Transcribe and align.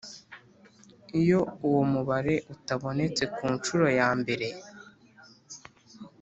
Iyo 1.21 1.39
uwo 1.65 1.79
umubare 1.85 2.33
utabonetse 2.53 3.23
ku 3.35 3.43
nshuro 3.55 3.85
yambere 3.99 4.47